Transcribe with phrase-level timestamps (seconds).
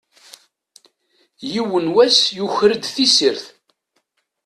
[1.51, 3.43] Yiwen n wass yuker-d tissirt.